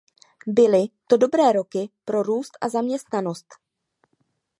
Byly 0.47 0.89
to 1.07 1.17
dobré 1.17 1.51
roky 1.53 1.89
pro 2.05 2.23
růst 2.23 2.51
a 2.61 2.69
zaměstnanost. 2.69 3.45